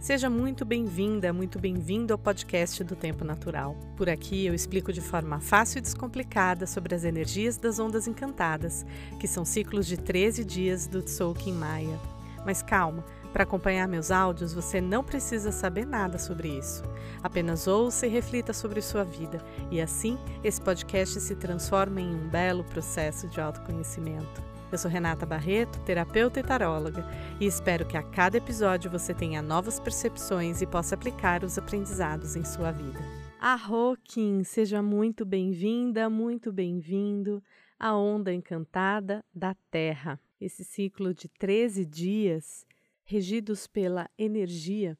[0.00, 3.76] Seja muito bem-vinda, muito bem-vindo ao podcast do Tempo Natural.
[3.98, 8.86] Por aqui eu explico de forma fácil e descomplicada sobre as energias das ondas encantadas,
[9.20, 12.00] que são ciclos de 13 dias do Tzolk'in Maia.
[12.46, 16.82] Mas calma, para acompanhar meus áudios você não precisa saber nada sobre isso.
[17.22, 22.26] Apenas ouça e reflita sobre sua vida, e assim esse podcast se transforma em um
[22.26, 24.49] belo processo de autoconhecimento.
[24.72, 27.04] Eu sou Renata Barreto, terapeuta e taróloga,
[27.40, 32.36] e espero que a cada episódio você tenha novas percepções e possa aplicar os aprendizados
[32.36, 33.00] em sua vida.
[33.40, 37.42] Arro, Kim, seja muito bem-vinda, muito bem-vindo
[37.80, 40.20] à Onda Encantada da Terra.
[40.40, 42.64] Esse ciclo de 13 dias
[43.02, 44.96] regidos pela energia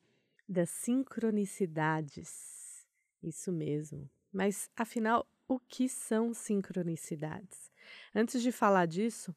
[0.49, 2.85] das sincronicidades.
[3.23, 4.11] Isso mesmo.
[4.33, 7.71] Mas afinal, o que são sincronicidades?
[8.13, 9.33] Antes de falar disso,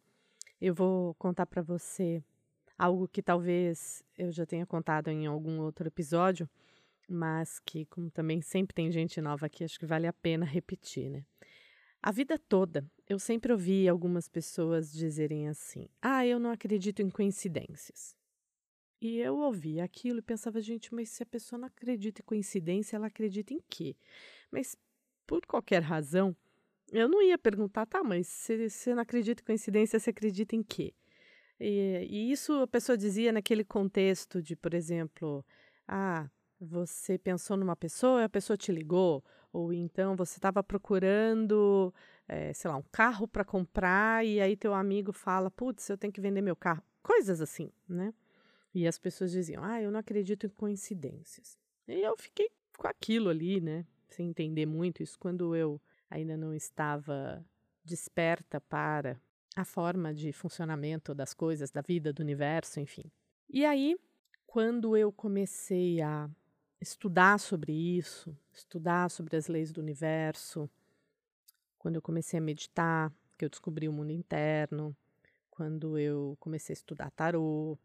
[0.64, 2.24] eu vou contar para você
[2.80, 6.50] algo que talvez eu já tenha contado em algum outro episódio,
[7.06, 11.10] mas que, como também sempre tem gente nova aqui, acho que vale a pena repetir,
[11.10, 11.26] né?
[12.02, 17.10] A vida toda, eu sempre ouvi algumas pessoas dizerem assim: Ah, eu não acredito em
[17.10, 18.16] coincidências.
[19.02, 22.96] E eu ouvia aquilo e pensava, gente, mas se a pessoa não acredita em coincidência,
[22.96, 23.98] ela acredita em quê?
[24.50, 24.78] Mas
[25.28, 26.34] por qualquer razão,
[26.94, 30.62] eu não ia perguntar, tá, mas se você não acredita em coincidência, você acredita em
[30.64, 30.94] quê?
[31.60, 35.44] E, e isso a pessoa dizia naquele contexto de, por exemplo,
[35.88, 41.94] ah, você pensou numa pessoa e a pessoa te ligou, ou então você estava procurando,
[42.28, 46.14] é, sei lá, um carro para comprar e aí teu amigo fala, putz, eu tenho
[46.14, 46.84] que vender meu carro.
[47.02, 48.14] Coisas assim, né?
[48.74, 51.58] E as pessoas diziam, ah, eu não acredito em coincidências.
[51.88, 53.86] E eu fiquei com aquilo ali, né?
[54.10, 55.18] Sem entender muito isso.
[55.20, 55.82] Quando eu
[56.14, 57.44] ainda não estava
[57.84, 59.20] desperta para
[59.56, 63.12] a forma de funcionamento das coisas, da vida, do universo, enfim.
[63.50, 63.98] E aí,
[64.46, 66.30] quando eu comecei a
[66.80, 70.70] estudar sobre isso, estudar sobre as leis do universo,
[71.80, 74.96] quando eu comecei a meditar, que eu descobri o mundo interno,
[75.50, 77.78] quando eu comecei a estudar tarô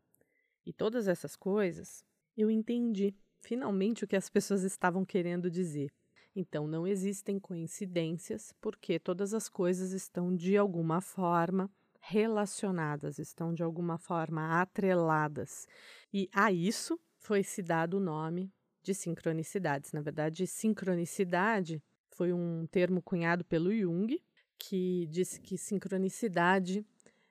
[0.67, 2.05] e todas essas coisas,
[2.37, 5.91] eu entendi finalmente o que as pessoas estavam querendo dizer.
[6.39, 11.69] Então, não existem coincidências, porque todas as coisas estão de alguma forma
[11.99, 15.67] relacionadas, estão de alguma forma atreladas.
[16.15, 18.53] E a isso foi se dado o nome
[18.85, 19.93] de sincronicidades.
[19.93, 24.23] Na verdade, sincronicidade foi um termo cunhado pelo Jung,
[24.57, 26.87] que disse que sincronicidade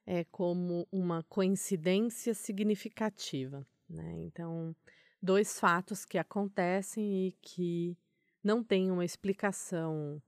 [0.05, 3.65] é como uma coincidência significativa.
[3.89, 4.15] Né?
[4.25, 4.75] Então,
[5.21, 7.97] dois fatos que acontecem e que
[8.47, 10.21] não tem uma explicação,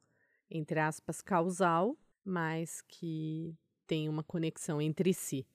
[0.52, 3.56] entre aspas, causal, mas que
[3.88, 5.48] tem uma conexão entre si.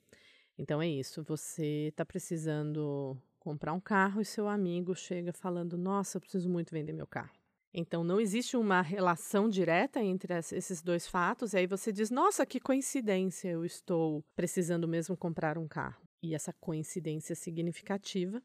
[0.57, 6.17] Então é isso, você está precisando comprar um carro e seu amigo chega falando: Nossa,
[6.17, 7.35] eu preciso muito vender meu carro.
[7.75, 12.47] Então não existe uma relação direta entre esses dois fatos, e aí você diz: Nossa,
[12.47, 16.03] que coincidência, eu estou precisando mesmo comprar um carro.
[16.23, 18.43] E essa coincidência significativa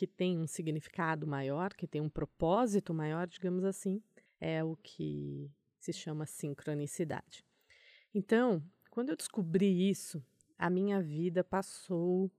[0.00, 4.02] que tem um significado maior, que tem um propósito maior, digamos assim,
[4.40, 7.44] é o que se chama sincronicidade.
[8.14, 10.24] Então, quando eu descobri isso,
[10.56, 12.30] a minha vida passou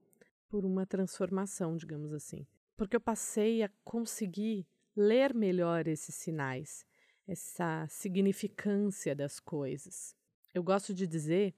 [0.50, 6.84] por uma transformação, digamos assim, porque eu passei a conseguir ler melhor esses sinais,
[7.28, 10.16] essa significância das coisas.
[10.52, 11.54] Eu gosto de dizer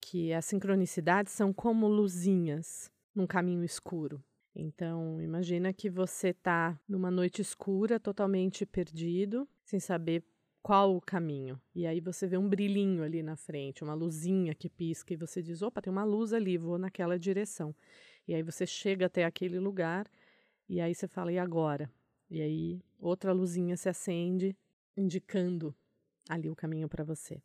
[0.00, 4.24] que as sincronicidades são como luzinhas num caminho escuro.
[4.54, 10.22] Então, imagina que você está numa noite escura, totalmente perdido, sem saber
[10.62, 11.60] qual o caminho.
[11.74, 15.42] E aí você vê um brilhinho ali na frente, uma luzinha que pisca e você
[15.42, 17.74] diz: "Opa, tem uma luz ali, vou naquela direção".
[18.28, 20.08] E aí você chega até aquele lugar
[20.68, 21.90] e aí você fala: "E agora?".
[22.30, 24.56] E aí outra luzinha se acende,
[24.96, 25.74] indicando
[26.28, 27.42] ali o caminho para você.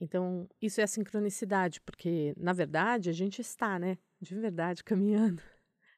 [0.00, 5.42] Então, isso é a sincronicidade, porque na verdade a gente está, né, de verdade caminhando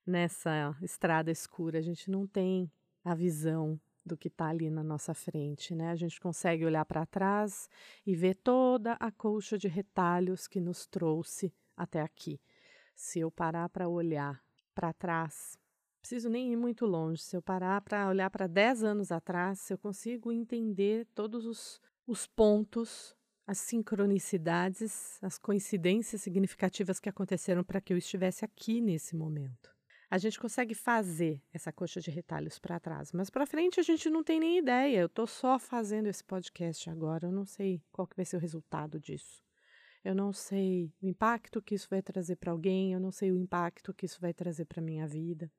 [0.06, 2.71] nessa estrada escura, a gente não tem
[3.05, 5.91] a visão do que está ali na nossa frente, né?
[5.91, 7.69] A gente consegue olhar para trás
[8.06, 12.41] e ver toda a colcha de retalhos que nos trouxe até aqui.
[12.94, 14.41] Se eu parar para olhar
[14.75, 15.58] para trás,
[16.00, 17.20] preciso nem ir muito longe.
[17.20, 22.26] Se eu parar para olhar para 10 anos atrás, eu consigo entender todos os, os
[22.29, 29.75] pontos, as sincronicidades, as coincidências significativas que aconteceram para que eu estivesse aqui nesse momento
[30.08, 34.08] a gente consegue fazer essa coxa de retalhos para trás, mas para frente a gente
[34.08, 35.00] não tem nem ideia.
[35.00, 38.41] Eu estou só fazendo esse podcast agora, eu não sei qual que vai ser o
[38.41, 39.44] resultado disso.
[40.05, 43.37] Eu não sei o impacto que isso vai trazer para alguém, eu não sei o
[43.37, 45.50] impacto que isso vai trazer para minha vida.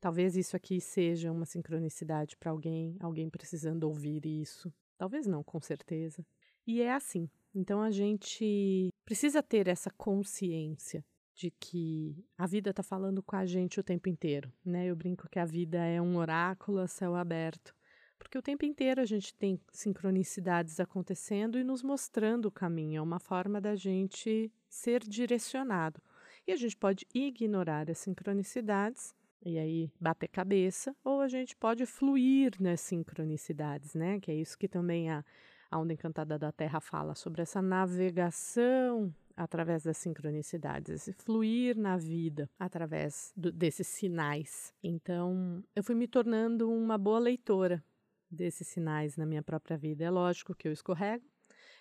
[0.00, 4.72] Talvez isso aqui seja uma sincronicidade para alguém, alguém precisando ouvir isso.
[4.96, 6.24] Talvez não, com certeza.
[6.64, 7.28] E é assim.
[7.52, 11.04] Então a gente precisa ter essa consciência
[11.36, 14.86] de que a vida está falando com a gente o tempo inteiro, né?
[14.86, 17.74] Eu brinco que a vida é um oráculo a céu aberto,
[18.18, 23.02] porque o tempo inteiro a gente tem sincronicidades acontecendo e nos mostrando o caminho, é
[23.02, 26.00] uma forma da gente ser direcionado.
[26.46, 31.84] E a gente pode ignorar as sincronicidades e aí bater cabeça, ou a gente pode
[31.84, 34.18] fluir nas sincronicidades, né?
[34.20, 35.22] Que é isso que também a,
[35.70, 42.48] a Onda Encantada da Terra fala sobre essa navegação através das sincronicidades, fluir na vida
[42.58, 44.72] através do, desses sinais.
[44.82, 47.84] Então, eu fui me tornando uma boa leitora
[48.30, 50.04] desses sinais na minha própria vida.
[50.04, 51.24] É lógico que eu escorrego,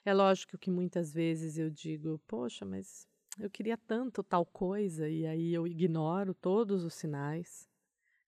[0.04, 3.08] é lógico que muitas vezes eu digo, poxa, mas
[3.40, 7.70] eu queria tanto tal coisa e aí eu ignoro todos os sinais.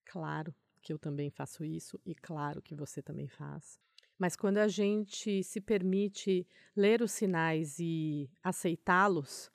[0.06, 3.80] Claro que eu também faço isso e claro que você também faz.
[4.18, 9.52] Mas quando a gente se permite ler os sinais e aceitá-los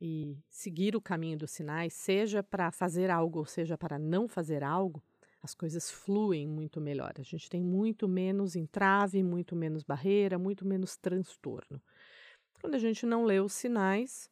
[0.00, 4.64] e seguir o caminho dos sinais, seja para fazer algo ou seja para não fazer
[4.64, 5.02] algo,
[5.40, 7.12] as coisas fluem muito melhor.
[7.18, 11.80] A gente tem muito menos entrave, muito menos barreira, muito menos transtorno.
[12.60, 14.28] Quando a gente não lê os sinais,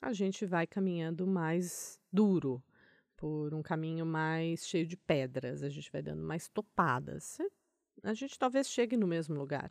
[0.00, 2.62] a gente vai caminhando mais duro,
[3.16, 7.38] por um caminho mais cheio de pedras, a gente vai dando mais topadas
[8.06, 9.70] a gente talvez chegue no mesmo lugar,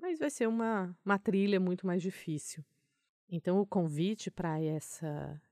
[0.00, 2.64] mas vai ser uma, uma trilha muito mais difícil.
[3.30, 4.58] Então, o convite para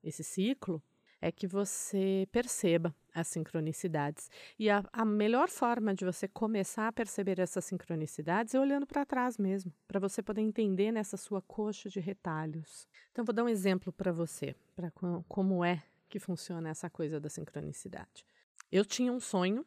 [0.03, 0.83] esse ciclo
[1.19, 4.31] é que você perceba as sincronicidades.
[4.59, 9.07] E a, a, melhor forma de você começar a perceber essas sincronicidades é olhando para
[9.07, 12.87] trás mesmo, para você poder entender nessa sua coxa de retalhos.
[13.13, 14.91] Então, vou dar um exemplo para você, para
[15.27, 18.27] como é que funciona essa coisa da sincronicidade.
[18.71, 19.65] Eu tinha um sonho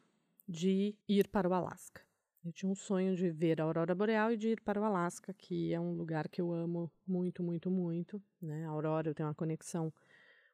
[0.48, 2.03] de ir para o Alasca.
[2.44, 5.32] Eu tinha um sonho de ver a aurora boreal e de ir para o Alasca,
[5.32, 8.22] que é um lugar que eu amo muito, muito, muito.
[8.40, 8.66] Né?
[8.66, 9.90] A aurora, eu tenho uma conexão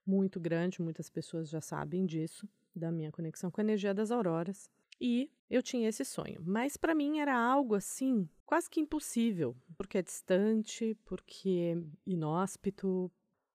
[0.07, 4.71] muito grande, muitas pessoas já sabem disso, da minha conexão com a energia das auroras.
[5.01, 9.99] E eu tinha esse sonho, mas para mim era algo assim, quase que impossível, porque
[9.99, 13.11] é distante, porque é inóspito,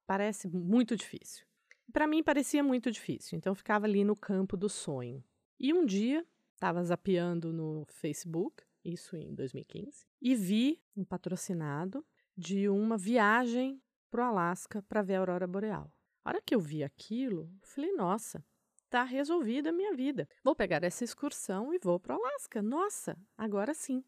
[0.05, 1.45] parece muito difícil.
[1.93, 5.23] Para mim parecia muito difícil, então eu ficava ali no campo do sonho.
[5.57, 12.03] E um dia Estava zapeando no Facebook, isso em 2015, e vi um patrocinado
[12.35, 15.91] de uma viagem para o Alasca para ver a aurora boreal.
[16.23, 18.43] A hora que eu vi aquilo, falei, nossa,
[18.89, 20.29] tá resolvida a minha vida.
[20.41, 22.61] Vou pegar essa excursão e vou para o Alasca.
[22.61, 24.01] Nossa, agora sim.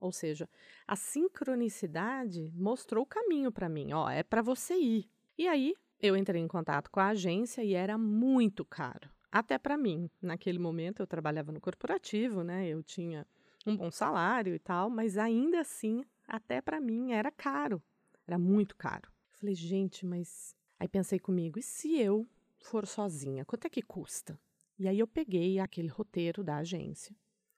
[0.00, 0.48] Ou seja,
[0.86, 3.92] a sincronicidade mostrou o caminho para mim.
[3.92, 5.10] Ó, é para você ir.
[5.36, 9.76] E aí eu entrei em contato com a agência e era muito caro até para
[9.76, 10.10] mim.
[10.20, 12.68] Naquele momento eu trabalhava no corporativo, né?
[12.68, 13.26] Eu tinha
[13.66, 17.82] um bom salário e tal, mas ainda assim, até para mim era caro.
[18.26, 19.10] Era muito caro.
[19.32, 22.26] falei, gente, mas aí pensei comigo, e se eu
[22.58, 24.38] for sozinha, quanto é que custa?
[24.78, 27.14] E aí eu peguei aquele roteiro da agência,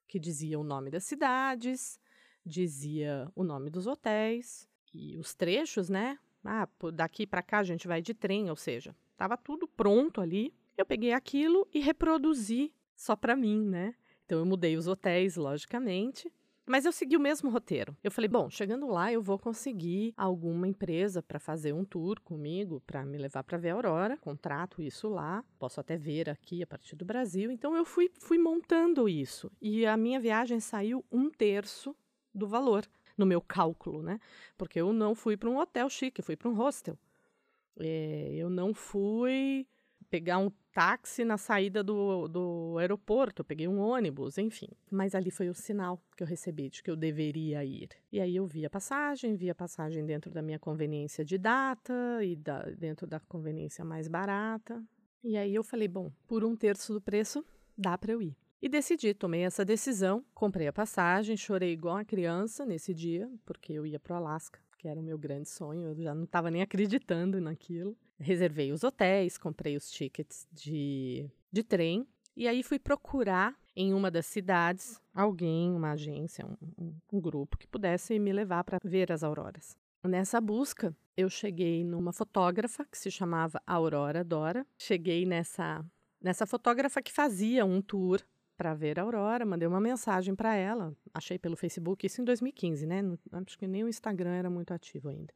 [0.09, 2.01] que dizia o nome das cidades,
[2.45, 6.19] dizia o nome dos hotéis e os trechos, né?
[6.45, 10.53] Ah, daqui para cá a gente vai de trem, ou seja, estava tudo pronto ali
[10.82, 13.94] eu peguei aquilo e reproduzi só para mim, né?
[14.25, 16.32] Então eu mudei os hotéis, logicamente,
[16.67, 17.96] mas eu segui o mesmo roteiro.
[18.03, 22.81] Eu falei, bom, chegando lá eu vou conseguir alguma empresa para fazer um tour comigo,
[22.86, 24.17] para me levar para ver a aurora.
[24.19, 27.51] Contrato isso lá, posso até ver aqui a partir do Brasil.
[27.51, 31.94] Então eu fui, fui montando isso e a minha viagem saiu um terço
[32.34, 32.86] do valor
[33.17, 34.19] no meu cálculo, né?
[34.56, 36.98] Porque eu não fui para um hotel chique, fui para um hostel.
[37.79, 39.67] É, eu não fui
[40.13, 44.69] pegar um táxi na saída do, do aeroporto, peguei um ônibus, enfim.
[44.91, 47.89] Mas ali foi o sinal que eu recebi de que eu deveria ir.
[48.13, 52.23] E aí eu vi a passagem, vi a passagem dentro da minha conveniência de data
[52.23, 54.85] e da, dentro da conveniência mais barata.
[55.25, 57.43] E aí eu falei, bom, por um terço do preço,
[57.75, 58.37] dá para eu ir.
[58.61, 63.73] E decidi, tomei essa decisão, comprei a passagem, chorei igual uma criança nesse dia, porque
[63.73, 66.51] eu ia para o Alasca, que era o meu grande sonho, eu já não estava
[66.51, 72.79] nem acreditando naquilo reservei os hotéis, comprei os tickets de, de trem e aí fui
[72.79, 76.46] procurar em uma das cidades alguém, uma agência,
[76.79, 79.77] um, um, grupo que pudesse me levar para ver as auroras.
[80.05, 84.67] Nessa busca, eu cheguei numa fotógrafa que se chamava Aurora Dora.
[84.79, 85.84] Cheguei nessa,
[86.20, 88.20] nessa fotógrafa que fazia um tour
[88.56, 92.87] para ver a aurora, mandei uma mensagem para ela, achei pelo Facebook, isso em 2015,
[92.87, 93.03] né?
[93.32, 95.32] Acho que nem o Instagram era muito ativo ainda.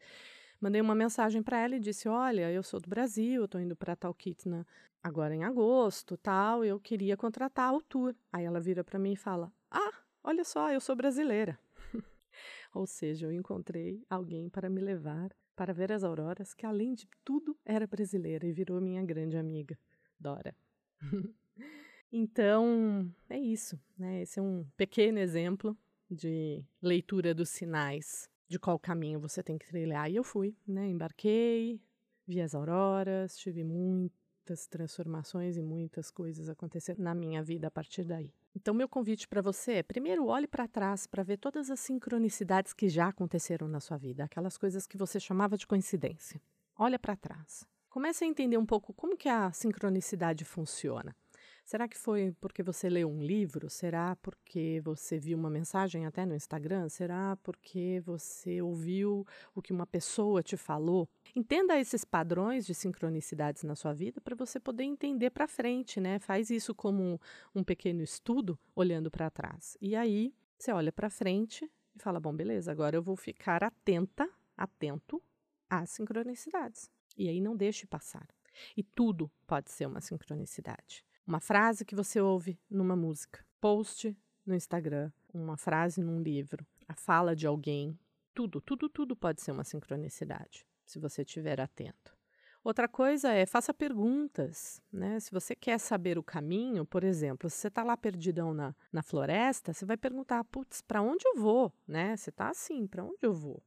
[0.61, 3.77] Mandei uma mensagem para ela e disse: Olha, eu sou do Brasil, eu tô indo
[3.77, 4.67] para Talkeetna
[5.03, 8.15] agora em agosto, tal, eu queria contratar o tour.
[8.33, 9.93] Aí ela vira para mim e fala: Ah,
[10.25, 11.59] olha só, eu sou brasileira.
[12.75, 17.09] Ou seja, eu encontrei alguém para me levar para ver as auroras, que além de
[17.25, 19.79] tudo era brasileira e virou minha grande amiga,
[20.21, 20.55] Dora.
[22.13, 24.23] então, é isso, né?
[24.23, 25.77] Esse é um pequeno exemplo
[26.11, 30.11] de leitura dos sinais de qual caminho você tem que trilhar.
[30.11, 30.89] E eu fui, né?
[30.89, 31.81] Embarquei,
[32.27, 38.05] vi as auroras, tive muitas transformações e muitas coisas acontecendo na minha vida a partir
[38.05, 38.33] daí.
[38.55, 42.73] Então, meu convite para você é: primeiro, olhe para trás para ver todas as sincronicidades
[42.73, 46.41] que já aconteceram na sua vida, aquelas coisas que você chamava de coincidência.
[46.79, 47.67] Olha para trás.
[47.89, 51.17] Comece a entender um pouco como que a sincronicidade funciona.
[51.67, 53.69] Será que foi porque você leu um livro?
[53.69, 56.89] Será porque você viu uma mensagem até no Instagram?
[56.89, 61.09] Será porque você ouviu o que uma pessoa te falou?
[61.35, 66.21] Entenda esses padrões de sincronicidades na sua vida para você poder entender para frente, né?
[66.21, 67.21] Faz isso como
[67.53, 69.77] um pequeno estudo, olhando para trás.
[69.81, 74.31] E aí você olha para frente e fala: bom, beleza, agora eu vou ficar atenta,
[74.57, 75.21] atento
[75.69, 76.89] às sincronicidades.
[77.19, 78.29] E aí não deixe passar.
[78.77, 81.05] E tudo pode ser uma sincronicidade.
[81.27, 84.17] Uma frase que você ouve numa música, post
[84.47, 87.99] no Instagram, uma frase num livro, a fala de alguém,
[88.33, 92.17] tudo, tudo, tudo pode ser uma sincronicidade, se você estiver atento.
[92.63, 95.19] Outra coisa é faça perguntas, né?
[95.19, 99.03] Se você quer saber o caminho, por exemplo, se você está lá perdidão na, na
[99.03, 102.17] floresta, você vai perguntar, putz, para onde eu vou, né?
[102.17, 103.61] Você está assim, para onde eu vou?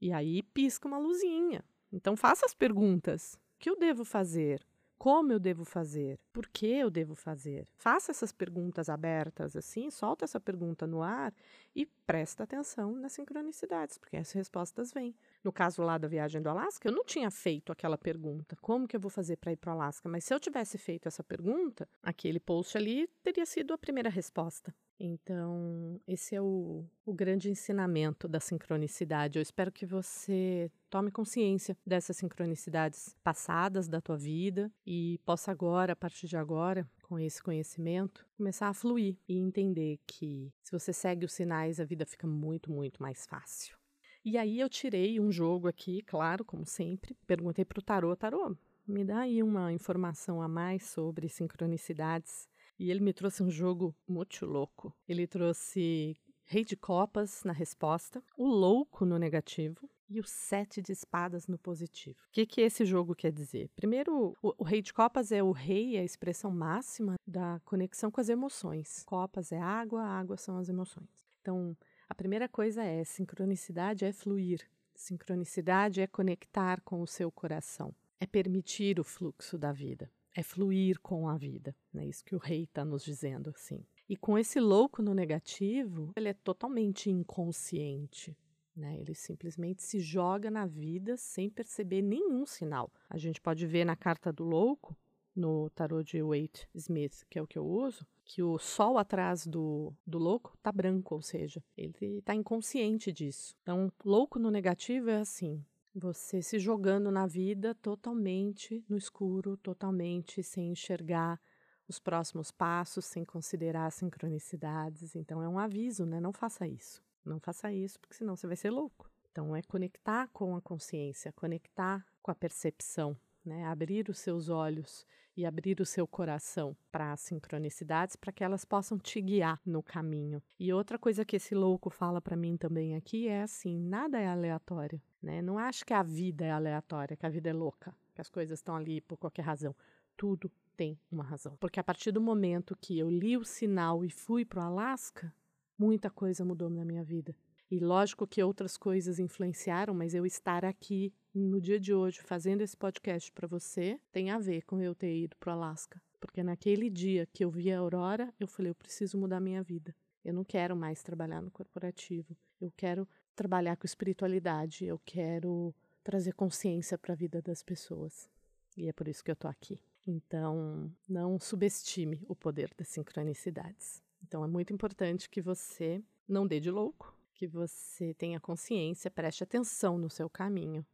[0.00, 1.64] E aí pisca uma luzinha.
[1.92, 3.34] Então faça as perguntas.
[3.34, 4.66] O que eu devo fazer?
[4.98, 6.18] Como eu devo fazer?
[6.32, 7.68] Por que eu devo fazer?
[7.74, 11.34] Faça essas perguntas abertas assim, solta essa pergunta no ar
[11.74, 15.14] e presta atenção nas sincronicidades, porque as respostas vêm.
[15.42, 18.96] No caso lá da viagem do Alasca, eu não tinha feito aquela pergunta: como que
[18.96, 20.08] eu vou fazer para ir para o Alasca?
[20.08, 24.74] Mas se eu tivesse feito essa pergunta, aquele post ali teria sido a primeira resposta.
[24.98, 29.38] Então, esse é o, o grande ensinamento da sincronicidade.
[29.38, 35.94] Eu espero que você tome consciência dessas sincronicidades passadas da tua vida e possa agora,
[35.94, 40.92] a partir de agora, com esse conhecimento, começar a fluir e entender que se você
[40.92, 43.76] segue os sinais, a vida fica muito, muito mais fácil.
[44.24, 48.56] E aí eu tirei um jogo aqui, claro, como sempre, perguntei para o tarô, tarô,
[48.86, 53.94] me dá aí uma informação a mais sobre sincronicidades e ele me trouxe um jogo
[54.06, 54.94] muito louco.
[55.08, 60.92] Ele trouxe Rei de Copas na resposta, o Louco no negativo e o Sete de
[60.92, 62.18] Espadas no positivo.
[62.28, 63.70] O que, que esse jogo quer dizer?
[63.74, 68.10] Primeiro, o, o Rei de Copas é o rei, é a expressão máxima da conexão
[68.10, 69.02] com as emoções.
[69.04, 71.08] Copas é água, água são as emoções.
[71.40, 71.76] Então,
[72.08, 74.60] a primeira coisa é sincronicidade é fluir.
[74.94, 81.00] Sincronicidade é conectar com o seu coração, é permitir o fluxo da vida é fluir
[81.00, 81.74] com a vida.
[81.94, 83.84] É isso que o rei está nos dizendo assim.
[84.08, 88.36] E com esse louco no negativo, ele é totalmente inconsciente.
[88.76, 88.98] Né?
[88.98, 92.92] Ele simplesmente se joga na vida sem perceber nenhum sinal.
[93.08, 94.96] A gente pode ver na carta do louco,
[95.34, 99.46] no tarô de Waite Smith, que é o que eu uso, que o sol atrás
[99.46, 103.56] do, do louco tá branco, ou seja, ele está inconsciente disso.
[103.62, 105.64] Então, louco no negativo é assim:
[105.94, 111.40] você se jogando na vida totalmente no escuro, totalmente sem enxergar
[111.86, 115.14] os próximos passos, sem considerar sincronicidades.
[115.14, 116.20] Então é um aviso, né?
[116.20, 117.02] Não faça isso.
[117.24, 119.08] Não faça isso, porque senão você vai ser louco.
[119.30, 123.64] Então é conectar com a consciência, conectar com a percepção, né?
[123.66, 128.64] Abrir os seus olhos e abrir o seu coração para as sincronicidades, para que elas
[128.64, 130.42] possam te guiar no caminho.
[130.58, 134.26] E outra coisa que esse louco fala para mim também aqui é assim: nada é
[134.26, 135.00] aleatório.
[135.22, 135.42] Né?
[135.42, 138.58] Não acho que a vida é aleatória, que a vida é louca, que as coisas
[138.58, 139.74] estão ali por qualquer razão.
[140.16, 141.56] Tudo tem uma razão.
[141.58, 145.34] Porque a partir do momento que eu li o sinal e fui para o Alasca,
[145.78, 147.34] muita coisa mudou na minha vida.
[147.70, 152.60] E lógico que outras coisas influenciaram, mas eu estar aqui no dia de hoje fazendo
[152.60, 156.00] esse podcast para você tem a ver com eu ter ido para o Alasca.
[156.20, 159.94] Porque naquele dia que eu vi a aurora, eu falei, eu preciso mudar minha vida.
[160.24, 162.36] Eu não quero mais trabalhar no corporativo.
[162.60, 168.30] Eu quero trabalhar com espiritualidade, eu quero trazer consciência para a vida das pessoas.
[168.76, 169.80] E é por isso que eu estou aqui.
[170.06, 174.02] Então, não subestime o poder das sincronicidades.
[174.22, 179.42] Então, é muito importante que você não dê de louco, que você tenha consciência, preste
[179.42, 180.86] atenção no seu caminho,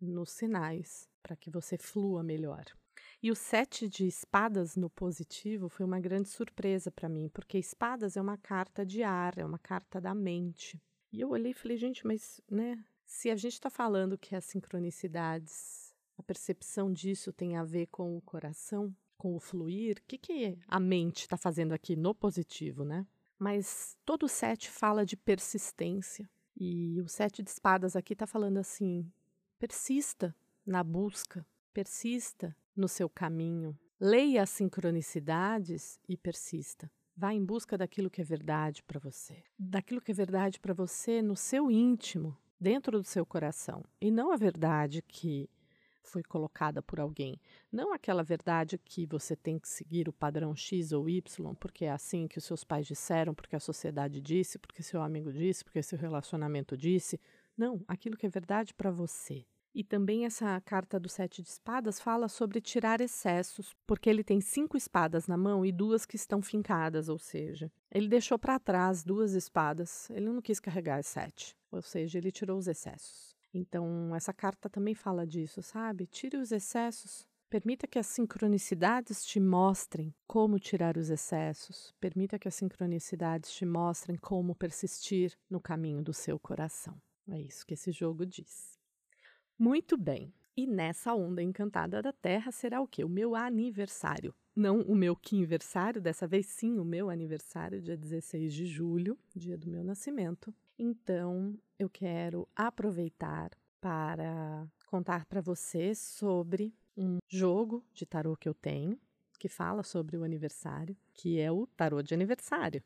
[0.00, 2.64] nos sinais, para que você flua melhor.
[3.22, 8.16] E o sete de espadas no positivo foi uma grande surpresa para mim, porque espadas
[8.16, 10.80] é uma carta de ar, é uma carta da mente.
[11.12, 12.84] E eu olhei e falei, gente, mas, né?
[13.06, 18.16] Se a gente está falando que as sincronicidades, a percepção disso tem a ver com
[18.16, 22.84] o coração, com o fluir, o que, que a mente está fazendo aqui no positivo,
[22.84, 23.06] né?
[23.44, 26.26] Mas todo o sete fala de persistência.
[26.56, 29.12] E o sete de espadas aqui está falando assim:
[29.58, 30.34] persista
[30.64, 36.90] na busca, persista no seu caminho, leia as sincronicidades e persista.
[37.14, 41.20] Vá em busca daquilo que é verdade para você, daquilo que é verdade para você
[41.20, 45.50] no seu íntimo, dentro do seu coração, e não a verdade que
[46.08, 47.40] foi colocada por alguém.
[47.72, 51.90] Não aquela verdade que você tem que seguir o padrão X ou Y, porque é
[51.90, 55.82] assim que os seus pais disseram, porque a sociedade disse, porque seu amigo disse, porque
[55.82, 57.20] seu relacionamento disse.
[57.56, 59.46] Não, aquilo que é verdade para você.
[59.74, 64.40] E também essa carta do Sete de Espadas fala sobre tirar excessos, porque ele tem
[64.40, 69.02] cinco espadas na mão e duas que estão fincadas, ou seja, ele deixou para trás
[69.02, 73.33] duas espadas, ele não quis carregar as sete, ou seja, ele tirou os excessos.
[73.54, 76.06] Então, essa carta também fala disso, sabe?
[76.06, 77.24] Tire os excessos.
[77.48, 81.94] Permita que as sincronicidades te mostrem como tirar os excessos.
[82.00, 87.00] Permita que as sincronicidades te mostrem como persistir no caminho do seu coração.
[87.30, 88.76] É isso que esse jogo diz.
[89.56, 90.34] Muito bem.
[90.56, 93.04] E nessa onda encantada da Terra será o quê?
[93.04, 94.34] O meu aniversário.
[94.54, 99.56] Não o meu aniversário, dessa vez sim o meu aniversário, dia 16 de julho, dia
[99.56, 100.52] do meu nascimento.
[100.78, 103.50] Então, eu quero aproveitar
[103.80, 108.98] para contar para você sobre um jogo de tarô que eu tenho,
[109.38, 112.82] que fala sobre o aniversário, que é o tarô de aniversário.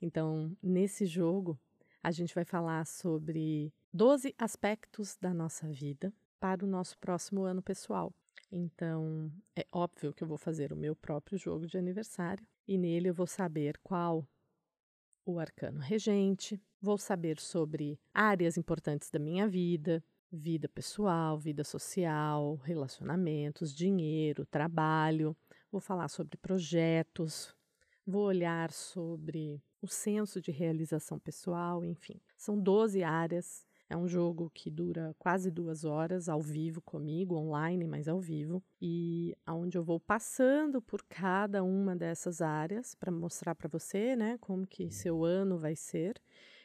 [0.00, 1.58] Então, nesse jogo,
[2.02, 7.60] a gente vai falar sobre 12 aspectos da nossa vida para o nosso próximo ano
[7.60, 8.12] pessoal.
[8.50, 13.08] Então, é óbvio que eu vou fazer o meu próprio jogo de aniversário e nele
[13.08, 14.26] eu vou saber qual
[15.24, 22.56] o arcano regente, vou saber sobre áreas importantes da minha vida, vida pessoal, vida social,
[22.56, 25.36] relacionamentos, dinheiro, trabalho.
[25.70, 27.54] Vou falar sobre projetos,
[28.06, 32.20] vou olhar sobre o senso de realização pessoal, enfim.
[32.36, 37.88] São 12 áreas é um jogo que dura quase duas horas ao vivo comigo, online,
[37.88, 43.56] mas ao vivo, e aonde eu vou passando por cada uma dessas áreas para mostrar
[43.56, 46.22] para você, né, como que seu ano vai ser.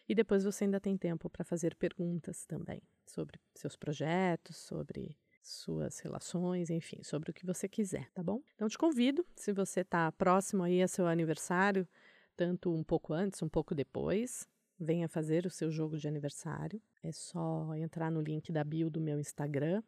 [0.08, 6.00] E depois você ainda tem tempo para fazer perguntas também sobre seus projetos, sobre suas
[6.00, 8.40] relações, enfim, sobre o que você quiser, tá bom?
[8.54, 11.88] Então te convido, se você está próximo aí a seu aniversário,
[12.36, 14.48] tanto um pouco antes, um pouco depois,
[14.80, 16.82] venha fazer o seu jogo de aniversário.
[17.04, 19.82] É só entrar no link da bio do meu Instagram,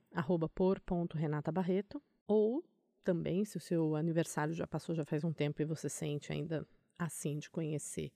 [0.54, 2.64] por.renatabarreto, ou
[3.04, 6.68] também, se o seu aniversário já passou, já faz um tempo e você sente ainda
[7.00, 8.12] assim de conhecer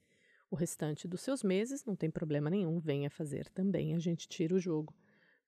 [0.49, 3.95] o restante dos seus meses, não tem problema nenhum, venha fazer também.
[3.95, 4.93] A gente tira o jogo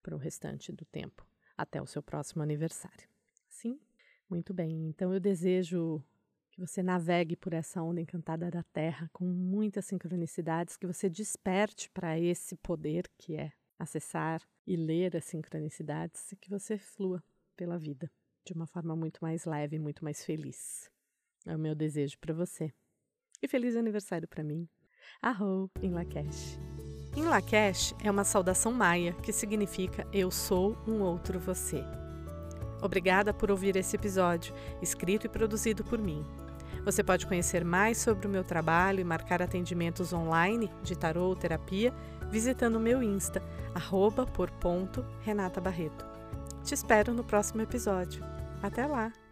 [0.01, 3.09] para o restante do tempo, até o seu próximo aniversário.
[3.49, 3.77] Sim?
[4.29, 4.88] Muito bem.
[4.88, 6.01] Então eu desejo
[6.53, 11.89] que você navegue por essa onda encantada da Terra com muitas sincronicidades, que você desperte
[11.89, 17.23] para esse poder que é acessar e ler as sincronicidades e que você flua
[17.57, 18.09] pela vida
[18.45, 20.91] de uma forma muito mais leve, muito mais feliz.
[21.43, 22.71] É o meu desejo para você.
[23.41, 24.69] E feliz aniversário para mim.
[25.23, 26.59] Arro em Lakesh.
[27.17, 31.83] Em Lakesh é uma saudação maia que significa eu sou um outro você.
[32.79, 36.23] Obrigada por ouvir esse episódio, escrito e produzido por mim.
[36.86, 41.36] Você pode conhecer mais sobre o meu trabalho e marcar atendimentos online de tarô ou
[41.36, 41.93] terapia
[42.30, 43.43] visitando o meu Insta,
[43.76, 46.06] arroba por ponto Renata Barreto.
[46.63, 48.24] Te espero no próximo episódio.
[48.62, 49.22] Até lá!